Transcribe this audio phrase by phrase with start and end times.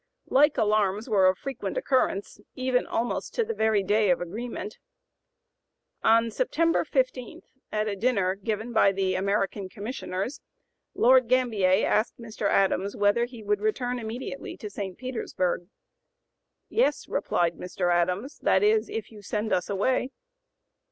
[0.31, 4.79] Like alarms were of frequent occurrence, even almost to the very day of agreement.
[6.03, 10.41] On September 15, at a dinner given by the American Commissioners,
[10.95, 12.49] Lord Gambier asked Mr.
[12.49, 14.97] Adams whether he would return immediately to St.
[14.97, 15.67] Petersburg.
[16.67, 17.93] "Yes," replied Mr.
[17.93, 20.09] Adams, "that is, if you send us away."